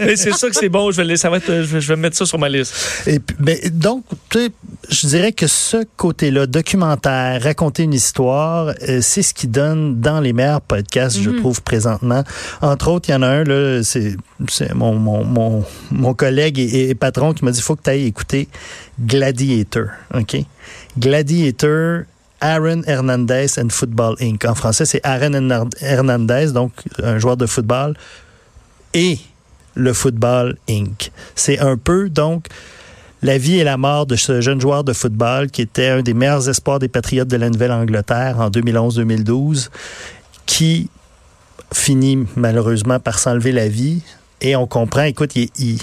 Mais 0.00 0.16
c'est 0.16 0.32
ça 0.32 0.48
que 0.48 0.56
c'est 0.56 0.68
bon. 0.70 0.90
Je 0.90 0.96
vais, 0.96 1.04
le- 1.04 1.16
ça 1.16 1.28
va 1.30 1.36
être, 1.38 1.46
je, 1.46 1.74
vais, 1.74 1.80
je 1.82 1.88
vais 1.88 1.96
mettre 1.96 2.16
ça 2.16 2.24
sur 2.24 2.38
ma 2.38 2.48
liste. 2.48 2.74
Et 3.06 3.18
puis, 3.18 3.36
mais 3.38 3.60
donc, 3.70 4.04
tu 4.30 4.38
sais, 4.38 4.48
je 4.88 5.06
dirais 5.08 5.32
que 5.32 5.46
ce 5.46 5.84
côté-là, 5.96 6.46
documentaire, 6.46 7.42
raconter 7.42 7.82
une 7.82 7.94
histoire, 7.94 8.72
euh, 8.88 9.00
c'est 9.02 9.22
ce 9.22 9.34
qui 9.34 9.46
donne 9.46 10.00
dans 10.00 10.15
les 10.20 10.32
meilleurs 10.32 10.60
podcasts, 10.60 11.18
je 11.20 11.30
trouve, 11.30 11.62
présentement. 11.62 12.24
Entre 12.60 12.88
autres, 12.88 13.08
il 13.08 13.12
y 13.12 13.14
en 13.14 13.22
a 13.22 13.28
un, 13.28 13.44
là, 13.44 13.82
c'est 13.82 14.16
mon, 14.74 14.94
mon, 14.94 15.24
mon, 15.24 15.64
mon 15.90 16.14
collègue 16.14 16.58
et, 16.58 16.90
et 16.90 16.94
patron 16.94 17.32
qui 17.32 17.44
m'a 17.44 17.50
dit, 17.50 17.58
il 17.58 17.62
faut 17.62 17.76
que 17.76 17.82
tu 17.82 17.90
ailles 17.90 18.06
écouter 18.06 18.48
Gladiator, 19.00 19.86
OK? 20.14 20.36
Gladiator, 20.98 22.02
Aaron 22.40 22.82
Hernandez 22.86 23.58
and 23.58 23.68
Football 23.70 24.16
Inc. 24.20 24.44
En 24.44 24.54
français, 24.54 24.84
c'est 24.84 25.00
Aaron 25.04 25.32
Hernan- 25.32 25.70
Hernandez, 25.80 26.52
donc 26.52 26.72
un 27.02 27.18
joueur 27.18 27.36
de 27.36 27.46
football, 27.46 27.94
et 28.94 29.18
le 29.74 29.92
Football 29.92 30.56
Inc. 30.68 31.10
C'est 31.34 31.58
un 31.58 31.76
peu, 31.76 32.08
donc, 32.08 32.46
la 33.22 33.38
vie 33.38 33.58
et 33.58 33.64
la 33.64 33.76
mort 33.76 34.06
de 34.06 34.16
ce 34.16 34.40
jeune 34.40 34.60
joueur 34.60 34.84
de 34.84 34.92
football 34.92 35.50
qui 35.50 35.62
était 35.62 35.88
un 35.88 36.02
des 36.02 36.14
meilleurs 36.14 36.48
espoirs 36.48 36.78
des 36.78 36.88
Patriotes 36.88 37.28
de 37.28 37.36
la 37.36 37.48
Nouvelle-Angleterre 37.50 38.36
en 38.38 38.50
2011-2012, 38.50 39.70
qui 40.44 40.90
finit 41.72 42.26
malheureusement 42.36 43.00
par 43.00 43.18
s'enlever 43.18 43.52
la 43.52 43.68
vie. 43.68 44.02
Et 44.40 44.54
on 44.54 44.66
comprend, 44.66 45.02
écoute, 45.02 45.34
il- 45.34 45.48
il- 45.58 45.80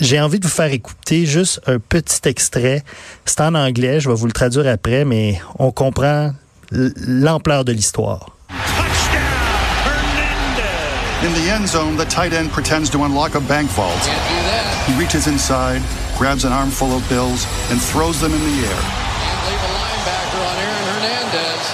j'ai 0.00 0.20
envie 0.20 0.40
de 0.40 0.46
vous 0.46 0.52
faire 0.52 0.72
écouter 0.72 1.26
juste 1.26 1.60
un 1.66 1.78
petit 1.78 2.20
extrait. 2.28 2.82
C'est 3.26 3.40
en 3.42 3.54
anglais, 3.54 4.00
je 4.00 4.08
vais 4.08 4.14
vous 4.16 4.26
le 4.26 4.32
traduire 4.32 4.66
après, 4.66 5.04
mais 5.04 5.40
on 5.58 5.70
comprend 5.70 6.32
l'ampleur 6.72 7.64
de 7.64 7.72
l'histoire. 7.72 8.36
In 11.22 11.32
the 11.34 11.50
end 11.50 11.66
zone, 11.66 11.96
the 11.98 12.06
tight 12.08 12.32
end 12.32 12.48
pretends 12.50 12.88
to 12.90 13.04
unlock 13.04 13.36
a 13.36 13.40
bank 13.40 13.68
vault. 13.76 14.08
He 14.88 14.94
reaches 14.98 15.26
inside, 15.26 15.82
grabs 16.20 16.44
an 16.44 16.52
armful 16.52 16.92
of 16.92 17.08
bills, 17.08 17.46
and 17.70 17.80
throws 17.80 18.20
them 18.20 18.30
in 18.30 18.40
the 18.40 18.66
air. 18.68 18.80
Can't 18.82 19.46
leave 19.48 19.56
a 19.56 19.72
linebacker 19.72 20.42
on 20.50 20.56
Aaron 20.58 20.84
Hernandez. 20.92 21.64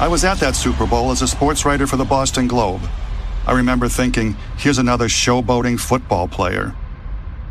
I 0.00 0.08
was 0.08 0.24
at 0.24 0.38
that 0.38 0.56
Super 0.56 0.86
Bowl 0.86 1.10
as 1.10 1.20
a 1.20 1.28
sports 1.28 1.66
writer 1.66 1.86
for 1.86 1.98
the 1.98 2.06
Boston 2.06 2.48
Globe. 2.48 2.80
I 3.46 3.52
remember 3.52 3.86
thinking, 3.90 4.34
here's 4.56 4.78
another 4.78 5.08
showboating 5.08 5.78
football 5.78 6.26
player. 6.26 6.74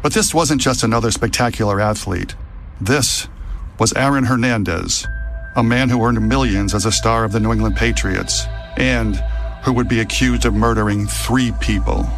But 0.02 0.16
this 0.16 0.34
wasn't 0.34 0.62
just 0.62 0.82
another 0.82 1.12
spectacular 1.12 1.80
athlete. 1.80 2.34
This 2.82 3.28
was 3.78 3.94
Aaron 3.94 4.24
Hernandez, 4.24 5.06
a 5.56 5.62
man 5.62 5.90
who 5.90 6.04
earned 6.04 6.28
millions 6.28 6.74
as 6.74 6.88
a 6.88 6.92
star 6.92 7.24
of 7.24 7.34
the 7.34 7.40
New 7.40 7.52
England 7.52 7.76
Patriots, 7.76 8.46
and 8.78 9.24
who 9.64 9.74
would 9.74 9.88
be 9.88 10.00
accused 10.00 10.46
of 10.46 10.56
murdering 10.56 11.06
three 11.06 11.52
people. 11.62 12.10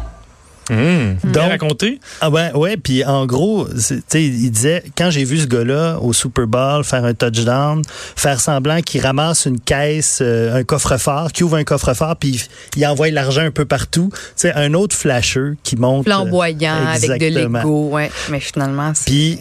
Bien 0.68 1.16
Donc, 1.24 1.50
raconté. 1.50 2.00
Ah 2.20 2.30
ben 2.30 2.52
ouais, 2.54 2.76
puis 2.76 3.04
en 3.04 3.26
gros, 3.26 3.66
c'est- 3.76 3.96
tu 3.96 4.02
sais, 4.08 4.24
il 4.24 4.50
disait 4.50 4.82
quand 4.96 5.10
j'ai 5.10 5.24
vu 5.24 5.38
ce 5.38 5.46
gars-là 5.46 5.98
au 6.00 6.12
Super 6.12 6.46
Bowl 6.46 6.84
faire 6.84 7.04
un 7.04 7.14
touchdown, 7.14 7.82
faire 8.16 8.40
semblant 8.40 8.80
qu'il 8.80 9.00
ramasse 9.00 9.46
une 9.46 9.60
caisse, 9.60 10.18
euh, 10.22 10.56
un 10.56 10.64
coffre-fort, 10.64 11.32
qu'il 11.32 11.44
ouvre 11.44 11.56
un 11.56 11.64
coffre-fort, 11.64 12.16
puis 12.16 12.30
il, 12.76 12.80
il 12.80 12.86
envoie 12.86 13.10
l'argent 13.10 13.42
un 13.42 13.50
peu 13.50 13.64
partout. 13.64 14.10
C'est 14.34 14.52
un 14.54 14.74
autre 14.74 14.94
flasheux 14.96 15.56
qui 15.62 15.76
monte. 15.76 16.06
euh, 16.08 16.10
Flamboyant, 16.12 16.74
avec 16.86 17.20
de 17.20 17.26
l'ego, 17.60 17.88
ouais. 17.90 18.10
Mais 18.30 18.40
finalement, 18.40 18.92
c'est. 18.94 19.04
Puis 19.06 19.40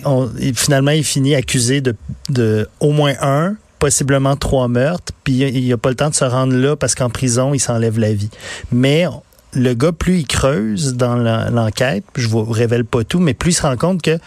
finalement, 0.56 0.92
il 0.92 1.04
finit 1.04 1.36
accusé 1.36 1.82
de, 1.82 1.96
de 2.30 2.68
au 2.80 2.92
moins 2.92 3.14
un, 3.22 3.56
possiblement 3.80 4.36
trois 4.36 4.68
meurtres. 4.68 5.14
Puis 5.24 5.34
il 5.40 5.68
n'a 5.70 5.78
pas 5.78 5.90
le 5.90 5.96
temps 5.96 6.10
de 6.10 6.16
se 6.16 6.24
rendre 6.26 6.54
là 6.56 6.76
parce 6.76 6.96
qu'en 6.96 7.10
prison, 7.10 7.54
il 7.54 7.60
s'enlève 7.60 8.00
la 8.00 8.14
vie. 8.14 8.30
Mais 8.72 9.06
le 9.56 9.74
gars, 9.74 9.92
plus 9.92 10.20
il 10.20 10.28
creuse 10.28 10.96
dans 10.96 11.16
l'enquête, 11.16 12.04
je 12.16 12.28
vous 12.28 12.44
révèle 12.44 12.86
pas 12.86 13.04
tout, 13.04 13.20
mais 13.20 13.34
plus 13.34 13.52
il 13.52 13.56
se 13.56 13.62
rend 13.62 13.78
compte 13.78 14.02
que 14.02 14.18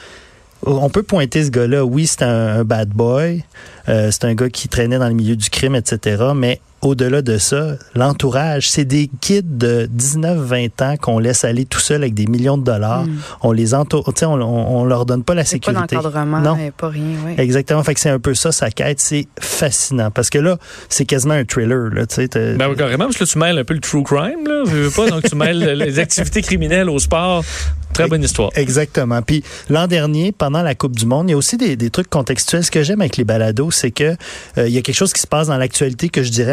on 0.64 0.90
peut 0.90 1.02
pointer 1.02 1.44
ce 1.44 1.50
gars-là. 1.50 1.84
Oui, 1.84 2.06
c'est 2.06 2.22
un, 2.22 2.58
un 2.58 2.64
bad 2.64 2.88
boy. 2.88 3.44
Euh, 3.88 4.10
c'est 4.10 4.24
un 4.24 4.34
gars 4.34 4.50
qui 4.50 4.68
traînait 4.68 4.98
dans 4.98 5.08
le 5.08 5.14
milieu 5.14 5.36
du 5.36 5.50
crime, 5.50 5.76
etc. 5.76 6.32
Mais 6.34 6.60
au-delà 6.82 7.22
de 7.22 7.38
ça, 7.38 7.72
l'entourage, 7.94 8.70
c'est 8.70 8.84
des 8.84 9.10
kids 9.20 9.42
de 9.42 9.88
19-20 9.96 10.82
ans 10.82 10.96
qu'on 10.96 11.18
laisse 11.18 11.44
aller 11.44 11.64
tout 11.64 11.80
seul 11.80 12.02
avec 12.02 12.14
des 12.14 12.26
millions 12.26 12.56
de 12.58 12.64
dollars. 12.64 13.04
On 13.42 13.52
les 13.52 13.74
entoure, 13.74 14.04
tu 14.14 14.20
sais, 14.20 14.26
on, 14.26 14.34
on, 14.34 14.80
on 14.80 14.84
leur 14.84 15.04
donne 15.06 15.24
pas 15.24 15.34
la 15.34 15.44
C'est 15.44 15.58
pas 15.58 15.72
sécurité. 15.72 15.96
d'encadrement, 15.96 16.40
non. 16.40 16.56
et 16.56 16.70
pas 16.70 16.88
rien. 16.88 17.04
Exactement. 17.36 17.82
Fait 17.82 17.94
que 17.94 18.00
c'est 18.00 18.10
un 18.10 18.18
peu 18.20 18.34
ça, 18.34 18.52
sa 18.52 18.70
quête. 18.70 19.00
C'est 19.00 19.26
fascinant. 19.40 20.10
Parce 20.10 20.30
que 20.30 20.38
là, 20.38 20.56
c'est 20.88 21.04
quasiment 21.04 21.34
un 21.34 21.44
thriller, 21.44 21.90
là, 21.92 22.06
tu 22.06 22.14
sais. 22.16 22.28
t'as- 22.28 22.54
Ben 22.54 22.68
oui, 22.68 22.76
carrément, 22.76 23.04
parce 23.04 23.16
que 23.16 23.24
là, 23.24 23.28
tu 23.32 23.38
mêles 23.38 23.58
un 23.58 23.64
peu 23.64 23.74
le 23.74 23.80
true 23.80 24.02
crime, 24.02 24.46
là. 24.46 24.62
veux, 24.64 24.82
veux 24.84 24.90
pas, 24.90 25.08
donc 25.10 25.22
tu 25.28 25.34
mêles 25.34 25.58
les 25.78 25.98
activités 25.98 26.42
criminelles 26.42 26.88
au 26.88 26.98
sport. 26.98 27.44
Très 27.94 28.06
bonne 28.06 28.22
histoire. 28.22 28.50
Exactement. 28.54 29.22
Puis 29.22 29.42
l'an 29.70 29.88
dernier, 29.88 30.30
pendant 30.30 30.62
la 30.62 30.76
Coupe 30.76 30.94
du 30.94 31.04
Monde, 31.06 31.28
il 31.28 31.32
y 31.32 31.34
a 31.34 31.36
aussi 31.36 31.56
des, 31.56 31.74
des 31.74 31.90
trucs 31.90 32.08
contextuels. 32.08 32.62
Ce 32.62 32.70
que 32.70 32.84
j'aime 32.84 33.00
avec 33.00 33.16
les 33.16 33.24
balados, 33.24 33.72
c'est 33.72 33.90
que 33.90 34.14
euh, 34.56 34.68
il 34.68 34.72
y 34.72 34.78
a 34.78 34.82
quelque 34.82 34.94
chose 34.94 35.12
qui 35.12 35.20
se 35.20 35.26
passe 35.26 35.48
dans 35.48 35.56
l'actualité 35.56 36.08
que 36.08 36.22
je 36.22 36.30
dirais 36.30 36.52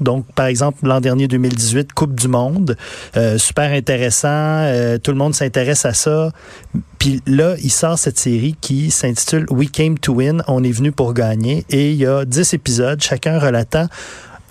Donc, 0.00 0.26
par 0.34 0.46
exemple, 0.46 0.86
l'an 0.86 1.00
dernier 1.00 1.28
2018, 1.28 1.92
Coupe 1.92 2.14
du 2.14 2.28
Monde, 2.28 2.76
euh, 3.16 3.38
super 3.38 3.72
intéressant. 3.72 4.28
euh, 4.28 4.98
tout 4.98 5.10
le 5.10 5.16
monde 5.16 5.34
s'intéresse 5.34 5.84
à 5.84 5.94
ça. 5.94 6.30
Puis 6.98 7.22
là, 7.26 7.54
il 7.62 7.70
sort 7.70 7.98
cette 7.98 8.18
série 8.18 8.56
qui 8.60 8.90
s'intitule 8.90 9.46
We 9.50 9.70
Came 9.70 9.98
to 9.98 10.14
Win. 10.14 10.42
On 10.48 10.62
est 10.62 10.72
venu 10.72 10.92
pour 10.92 11.14
gagner. 11.14 11.64
Et 11.70 11.92
il 11.92 11.96
y 11.96 12.06
a 12.06 12.24
10 12.24 12.54
épisodes, 12.54 13.00
chacun 13.02 13.38
relatant 13.38 13.86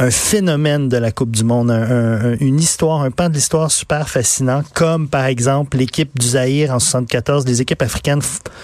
un 0.02 0.12
phénomène 0.12 0.88
de 0.88 0.96
la 0.96 1.12
Coupe 1.12 1.32
du 1.36 1.44
Monde, 1.44 1.70
un- 1.72 1.82
un- 1.84 2.32
un- 2.34 2.38
une 2.40 2.58
histoire, 2.58 3.02
un 3.02 3.12
pan 3.12 3.28
de 3.28 3.34
l'histoire 3.34 3.70
super 3.70 4.08
fascinant, 4.10 4.64
comme 4.74 5.10
par 5.10 5.26
exemple 5.26 5.78
l'équipe 5.78 6.18
du 6.18 6.26
Zaïre 6.26 6.74
en 6.74 6.80
74. 6.80 7.46
Les 7.46 7.62
équipes 7.62 7.82
africaines 7.82 8.22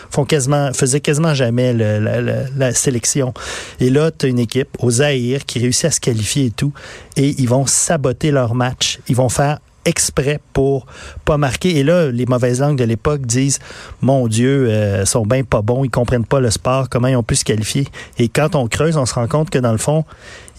font 0.10 0.24
quasiment, 0.24 0.72
faisaient 0.74 1.02
quasiment 1.02 1.34
jamais 1.34 1.74
la 1.74 2.74
sélection. 2.74 3.34
Et 3.82 3.90
là, 3.90 4.12
tu 4.12 4.28
as 4.28 4.30
une 4.30 4.40
équipe 4.40 4.70
au 4.80 4.90
Zaïre 4.92 5.46
qui 5.46 5.60
réussit 5.60 5.86
à 5.86 5.92
se 5.92 6.00
qualifier 6.00 6.46
et 6.46 6.52
tout, 6.52 6.72
et 7.18 7.36
ils 7.38 7.50
vont 7.50 7.66
saboter 7.66 8.32
leur 8.32 8.56
match. 8.56 9.00
Ils 9.10 9.16
vont 9.18 9.30
faire 9.30 9.60
exprès 9.86 10.40
pour 10.54 10.86
pas 11.24 11.38
marquer. 11.38 11.78
Et 11.78 11.84
là, 11.84 12.12
les 12.12 12.26
mauvaises 12.26 12.60
langues 12.60 12.78
de 12.78 12.84
l'époque 12.84 13.22
disent, 13.26 13.60
mon 14.02 14.28
Dieu, 14.28 14.68
euh, 14.70 15.06
sont 15.06 15.26
bien 15.26 15.44
pas 15.44 15.62
bons, 15.62 15.84
ils 15.84 15.90
comprennent 15.90 16.26
pas 16.26 16.40
le 16.40 16.50
sport, 16.52 16.90
comment 16.90 17.08
ils 17.08 17.16
ont 17.16 17.24
pu 17.24 17.36
se 17.36 17.46
qualifier. 17.46 17.88
Et 18.18 18.28
quand 18.28 18.56
on 18.56 18.68
creuse, 18.68 18.98
on 18.98 19.06
se 19.06 19.14
rend 19.14 19.28
compte 19.28 19.50
que 19.50 19.60
dans 19.60 19.72
le 19.72 19.78
fond, 19.78 20.04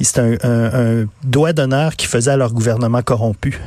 c'est 0.01 0.19
un, 0.19 0.33
un- 0.43 1.03
un 1.03 1.07
doigt 1.25 1.53
d'honneur 1.53 1.97
qu'ils 1.97 2.09
faisaient 2.09 2.31
à 2.33 2.37
leur 2.37 2.53
gouvernement 2.53 3.03
corrompu. 3.03 3.59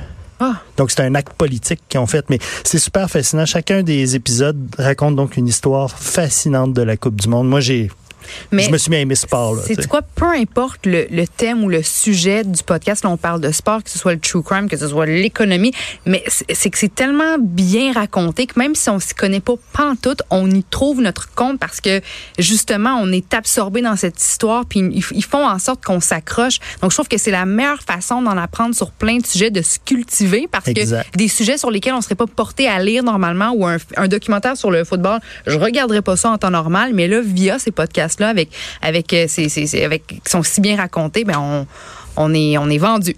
Ah. 0.41 0.53
Donc, 0.77 0.89
c'est 0.91 1.01
un 1.01 1.15
acte 1.15 1.33
politique 1.33 1.81
qu'ils 1.89 1.99
ont 1.99 2.07
fait. 2.07 2.25
Mais 2.29 2.39
c'est 2.63 2.79
super 2.79 3.09
fascinant. 3.09 3.45
Chacun 3.45 3.83
des 3.83 4.15
épisodes 4.15 4.57
raconte 4.77 5.17
donc 5.17 5.35
une 5.35 5.47
histoire 5.47 5.91
fascinante 5.91 6.73
de 6.73 6.81
la 6.81 6.95
Coupe 6.95 7.19
du 7.19 7.27
Monde. 7.27 7.49
Moi, 7.49 7.59
j'ai, 7.59 7.91
Mais 8.51 8.63
je 8.63 8.71
me 8.71 8.77
suis 8.77 8.89
mis 8.89 8.97
à 8.97 8.99
aimer 8.99 9.15
sport. 9.15 9.57
C'est 9.65 9.87
quoi, 9.87 10.01
peu 10.01 10.25
importe 10.25 10.85
le, 10.85 11.07
le 11.09 11.27
thème 11.27 11.63
ou 11.63 11.69
le 11.69 11.83
sujet 11.83 12.43
du 12.43 12.63
podcast, 12.63 13.03
là 13.03 13.09
on 13.09 13.17
parle 13.17 13.41
de 13.41 13.51
sport, 13.51 13.83
que 13.83 13.89
ce 13.89 13.97
soit 13.97 14.13
le 14.13 14.19
true 14.19 14.43
crime, 14.43 14.69
que 14.69 14.77
ce 14.77 14.87
soit 14.87 15.05
l'économie, 15.05 15.73
mais 16.05 16.23
c'est 16.27 16.59
c'est 16.59 16.69
que 16.69 16.77
c'est 16.77 16.93
tellement 16.93 17.37
bien 17.39 17.93
raconté 17.93 18.45
que 18.45 18.59
même 18.59 18.75
si 18.75 18.89
on 18.89 18.99
s'y 18.99 19.13
connaît 19.13 19.39
pas 19.39 19.53
pantoute, 19.73 20.21
on 20.29 20.49
y 20.51 20.63
trouve 20.63 21.01
notre 21.01 21.33
compte 21.33 21.57
parce 21.57 21.79
que 21.79 22.01
justement 22.37 22.99
on 23.01 23.11
est 23.11 23.33
absorbé 23.33 23.81
dans 23.81 23.95
cette 23.95 24.21
histoire 24.21 24.65
puis 24.65 24.79
ils, 24.79 25.03
ils 25.11 25.23
font 25.23 25.47
en 25.47 25.57
sorte 25.57 25.83
qu'on 25.83 26.01
s'accroche. 26.01 26.59
Donc 26.81 26.91
je 26.91 26.97
trouve 26.97 27.07
que 27.07 27.17
c'est 27.17 27.31
la 27.31 27.45
meilleure 27.45 27.81
façon 27.81 28.21
d'en 28.21 28.37
apprendre 28.37 28.75
sur 28.75 28.91
plein 28.91 29.17
de 29.17 29.25
sujets, 29.25 29.51
de 29.51 29.61
se 29.61 29.79
cultiver 29.79 30.47
parce 30.51 30.67
Exact. 30.67 31.09
que 31.11 31.17
des 31.17 31.27
sujets 31.27 31.57
sur 31.57 31.71
lesquels 31.71 31.93
on 31.93 32.01
serait 32.01 32.15
pas 32.15 32.27
porté 32.27 32.67
à 32.67 32.79
lire 32.83 33.03
normalement 33.03 33.51
ou 33.51 33.65
un, 33.65 33.77
un 33.95 34.07
documentaire 34.07 34.57
sur 34.57 34.69
le 34.69 34.83
football, 34.83 35.19
je 35.47 35.57
regarderais 35.57 36.01
pas 36.01 36.17
ça 36.17 36.29
en 36.29 36.37
temps 36.37 36.51
normal, 36.51 36.91
mais 36.93 37.07
là 37.07 37.21
via 37.21 37.57
ces 37.57 37.71
podcasts 37.71 38.08
là 38.19 38.29
avec 38.29 38.49
avec 38.81 39.13
euh, 39.13 39.25
ces, 39.27 39.49
ces- 39.49 39.67
ces- 39.67 39.83
avec 39.83 40.07
qui 40.07 40.21
sont 40.25 40.41
si 40.43 40.61
bien 40.61 40.75
racontés, 40.77 41.23
ben 41.23 41.37
on 41.39 41.67
on 42.17 42.33
est 42.33 42.57
on 42.57 42.69
est 42.69 42.77
vendu. 42.79 43.15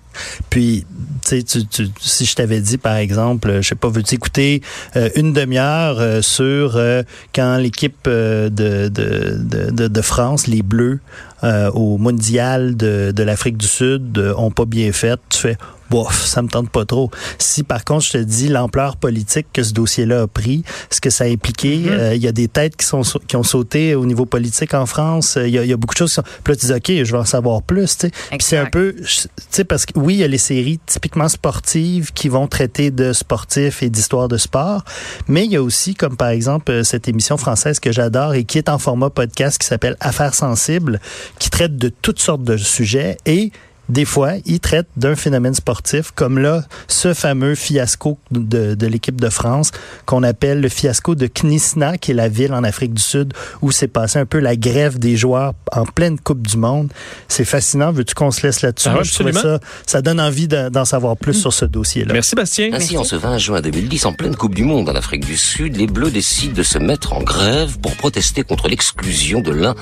Puis, 0.49 0.85
tu 1.27 1.43
tu- 1.43 1.87
si 1.99 2.25
je 2.25 2.35
t'avais 2.35 2.59
dit, 2.59 2.77
par 2.77 2.97
exemple, 2.97 3.49
euh, 3.49 3.61
je 3.61 3.69
sais 3.69 3.75
pas, 3.75 3.87
veux-tu 3.89 4.15
écouter 4.15 4.61
euh, 4.95 5.09
une 5.15 5.33
demi-heure 5.33 5.99
euh, 5.99 6.21
sur 6.21 6.75
euh, 6.75 7.01
quand 7.33 7.57
l'équipe 7.57 8.05
euh, 8.07 8.49
de, 8.49 8.89
de, 8.89 9.37
de, 9.71 9.87
de- 9.87 10.01
France, 10.01 10.45
les 10.47 10.61
Bleus, 10.61 10.99
euh, 11.43 11.71
au 11.71 11.97
mondial 11.97 12.75
de, 12.75 13.11
de 13.15 13.23
l'Afrique 13.23 13.57
du 13.57 13.67
Sud, 13.67 14.17
euh, 14.17 14.33
ont 14.37 14.51
pas 14.51 14.65
bien 14.65 14.91
fait, 14.91 15.19
tu 15.29 15.39
fais, 15.39 15.57
bof, 15.91 16.25
ça 16.25 16.41
me 16.41 16.47
tente 16.47 16.69
pas 16.69 16.85
trop. 16.85 17.11
Si, 17.37 17.63
par 17.63 17.83
contre, 17.83 18.05
je 18.05 18.11
te 18.13 18.17
dis 18.17 18.47
l'ampleur 18.47 18.95
politique 18.95 19.47
que 19.53 19.61
ce 19.61 19.73
dossier-là 19.73 20.21
a 20.21 20.27
pris, 20.27 20.63
ce 20.89 21.01
que 21.01 21.09
ça 21.09 21.25
a 21.25 21.27
impliqué, 21.27 21.83
euh, 21.89 22.15
il 22.15 22.21
y 22.23 22.27
a 22.27 22.31
des 22.31 22.47
têtes 22.47 22.77
qui, 22.77 22.85
sont, 22.85 23.01
qui 23.27 23.35
ont 23.35 23.43
sauté 23.43 23.93
au 23.93 24.05
niveau 24.05 24.25
politique 24.25 24.73
en 24.73 24.85
France, 24.85 25.35
euh, 25.35 25.47
il 25.47 25.53
y, 25.53 25.59
a, 25.59 25.63
il 25.63 25.69
y 25.69 25.73
a 25.73 25.77
beaucoup 25.77 25.93
de 25.93 25.99
choses 25.99 26.11
qui 26.11 26.15
sont... 26.15 26.23
Puis 26.43 26.53
là, 26.53 26.55
tu 26.55 26.65
dis, 26.65 26.73
OK, 26.73 27.05
je 27.05 27.11
vais 27.11 27.17
en 27.17 27.25
savoir 27.25 27.61
plus, 27.61 27.97
tu 27.97 28.07
sais. 28.07 28.11
C'est 28.39 28.57
un 28.57 28.65
peu, 28.65 28.95
tu 28.97 29.27
sais, 29.49 29.65
parce 29.65 29.85
que 29.85 29.99
oui, 29.99 30.15
il 30.15 30.19
y 30.19 30.23
a 30.23 30.27
les 30.27 30.37
séries 30.37 30.79
typiquement 30.85 31.27
sportives 31.27 32.13
qui 32.13 32.29
vont 32.29 32.47
traiter 32.47 32.89
de 32.89 33.11
sportifs 33.11 33.83
et 33.83 33.89
d'histoire 33.89 34.29
de 34.29 34.37
sport, 34.37 34.83
mais 35.27 35.45
il 35.45 35.51
y 35.51 35.57
a 35.57 35.61
aussi, 35.61 35.93
comme 35.93 36.15
par 36.15 36.29
exemple, 36.29 36.71
euh, 36.71 36.83
cette 36.83 37.09
émission 37.09 37.35
française 37.35 37.79
que 37.79 37.91
j'adore 37.91 38.33
et 38.33 38.45
qui 38.45 38.57
est 38.57 38.69
en 38.69 38.79
format 38.79 39.09
podcast 39.09 39.57
qui 39.57 39.67
s'appelle 39.67 39.97
Affaires 39.99 40.35
sensibles, 40.35 40.99
qui 41.37 41.49
traite 41.49 41.77
de 41.77 41.89
toutes 41.89 42.19
sortes 42.19 42.43
de 42.43 42.55
sujets 42.57 43.17
et 43.25 43.51
des 43.91 44.05
fois, 44.05 44.31
ils 44.45 44.59
traitent 44.61 44.87
d'un 44.95 45.15
phénomène 45.15 45.53
sportif, 45.53 46.11
comme 46.15 46.39
là, 46.39 46.63
ce 46.87 47.13
fameux 47.13 47.55
fiasco 47.55 48.17
de, 48.31 48.73
de 48.73 48.87
l'équipe 48.87 49.19
de 49.19 49.29
France 49.29 49.71
qu'on 50.05 50.23
appelle 50.23 50.61
le 50.61 50.69
fiasco 50.69 51.13
de 51.13 51.27
Knisna, 51.27 51.97
qui 51.97 52.11
est 52.11 52.13
la 52.13 52.29
ville 52.29 52.53
en 52.53 52.63
Afrique 52.63 52.93
du 52.93 53.01
Sud 53.01 53.33
où 53.61 53.71
s'est 53.71 53.89
passé 53.89 54.17
un 54.17 54.25
peu 54.25 54.39
la 54.39 54.55
grève 54.55 54.97
des 54.97 55.17
joueurs 55.17 55.53
en 55.73 55.83
pleine 55.85 56.17
Coupe 56.19 56.47
du 56.47 56.55
Monde. 56.57 56.89
C'est 57.27 57.43
fascinant. 57.45 57.91
Veux-tu 57.91 58.15
qu'on 58.15 58.31
se 58.31 58.47
laisse 58.47 58.61
là-dessus? 58.61 58.87
Ah 58.89 59.03
je 59.03 59.11
ça, 59.33 59.59
ça 59.85 60.01
donne 60.01 60.21
envie 60.21 60.47
de- 60.47 60.69
d'en 60.69 60.85
savoir 60.85 61.17
plus 61.17 61.33
sur 61.33 61.51
ce 61.51 61.65
dossier-là. 61.65 62.13
Merci, 62.13 62.35
Bastien. 62.35 62.69
Ainsi, 62.73 62.97
en 62.97 63.03
ce 63.03 63.15
20 63.17 63.37
juin 63.39 63.59
2010, 63.61 64.05
en 64.05 64.13
pleine 64.13 64.35
Coupe 64.35 64.55
du 64.55 64.63
Monde 64.63 64.87
en 64.87 64.95
Afrique 64.95 65.25
du 65.25 65.35
Sud, 65.35 65.75
les 65.75 65.87
Bleus 65.87 66.11
décident 66.11 66.53
de 66.53 66.63
se 66.63 66.77
mettre 66.77 67.11
en 67.13 67.21
grève 67.21 67.77
pour 67.79 67.95
protester 67.97 68.43
contre 68.43 68.69
l'exclusion 68.69 69.41
de 69.41 69.51
l'un 69.51 69.75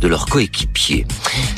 de 0.00 0.06
leurs 0.08 0.26
coéquipiers. 0.26 1.04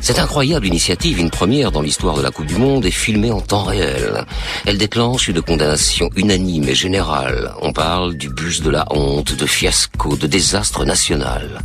Cette 0.01 0.19
incroyable 0.19 0.67
initiative, 0.67 1.19
une 1.19 1.31
première 1.31 1.71
dans 1.71 1.83
l'histoire 1.83 1.98
de 1.99 2.23
la 2.23 2.31
Coupe 2.31 2.47
du 2.47 2.57
Monde, 2.57 2.87
est 2.87 2.93
filmée 2.93 3.33
en 3.33 3.41
temps 3.41 3.65
réel. 3.65 4.25
Elle 4.67 4.79
déclenche 4.79 5.27
une 5.27 5.43
condamnation 5.43 6.09
unanime 6.15 6.69
et 6.69 6.75
générale. 6.75 7.53
On 7.61 7.73
parle 7.73 8.15
du 8.15 8.29
bus 8.29 8.63
de 8.63 8.71
la 8.71 8.87
honte, 8.91 9.35
de 9.35 9.47
fiasco, 9.47 10.17
de 10.17 10.29
désastre 10.29 10.85
national. 10.85 11.61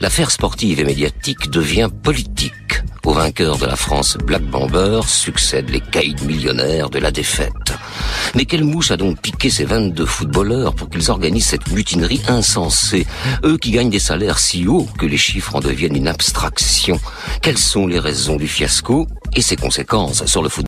L'affaire 0.00 0.32
sportive 0.32 0.80
et 0.80 0.84
médiatique 0.84 1.48
devient 1.50 1.90
politique. 2.02 2.82
Aux 3.04 3.12
vainqueurs 3.12 3.56
de 3.56 3.66
la 3.66 3.76
France 3.76 4.18
Black 4.22 4.42
Bomber 4.42 5.00
succèdent 5.06 5.70
les 5.70 5.80
caïds 5.80 6.16
millionnaires 6.26 6.90
de 6.90 6.98
la 6.98 7.10
défaite. 7.10 7.72
Mais 8.34 8.44
quelle 8.44 8.64
mouche 8.64 8.90
a 8.90 8.96
donc 8.96 9.20
piqué 9.22 9.48
ces 9.48 9.64
22 9.64 10.04
footballeurs 10.04 10.74
pour 10.74 10.90
qu'ils 10.90 11.10
organisent 11.10 11.46
cette 11.46 11.68
mutinerie 11.68 12.20
insensée? 12.28 13.06
Eux 13.44 13.56
qui 13.56 13.70
gagnent 13.70 13.88
des 13.88 13.98
salaires 13.98 14.38
si 14.38 14.66
hauts 14.66 14.88
que 14.98 15.06
les 15.06 15.16
chiffres 15.16 15.56
en 15.56 15.60
deviennent 15.60 15.96
une 15.96 16.08
abstraction. 16.08 17.00
Quelles 17.40 17.56
sont 17.56 17.86
les 17.86 17.98
raisons 17.98 18.36
du 18.36 18.46
fiasco? 18.46 19.06
Et 19.34 19.42
ses 19.42 19.56
conséquences 19.56 20.24
sur 20.26 20.42
le 20.42 20.48
football 20.48 20.58